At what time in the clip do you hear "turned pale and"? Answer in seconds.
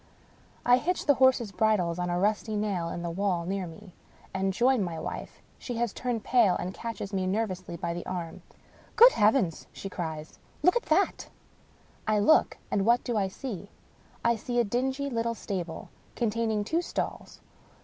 5.93-6.73